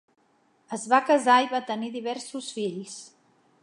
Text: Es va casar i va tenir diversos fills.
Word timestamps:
Es 0.77 0.85
va 0.93 1.01
casar 1.11 1.37
i 1.45 1.51
va 1.53 1.63
tenir 1.69 1.93
diversos 1.99 2.53
fills. 2.59 3.01